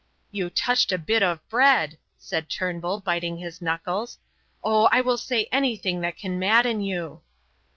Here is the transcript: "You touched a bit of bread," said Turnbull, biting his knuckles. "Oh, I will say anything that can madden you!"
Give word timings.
"You 0.31 0.49
touched 0.49 0.91
a 0.91 0.97
bit 0.97 1.21
of 1.21 1.47
bread," 1.47 1.99
said 2.17 2.49
Turnbull, 2.49 3.01
biting 3.01 3.37
his 3.37 3.61
knuckles. 3.61 4.17
"Oh, 4.63 4.89
I 4.91 4.99
will 4.99 5.15
say 5.19 5.47
anything 5.51 6.01
that 6.01 6.17
can 6.17 6.39
madden 6.39 6.81
you!" 6.81 7.21